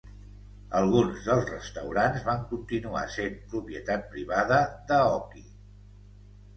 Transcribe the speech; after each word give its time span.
Alguns 0.79 1.27
dels 1.27 1.45
restaurants 1.51 2.25
van 2.31 2.43
continuar 2.55 3.05
sent 3.19 3.39
propietat 3.55 4.11
privada 4.17 4.63
d'Aoki. 4.91 5.49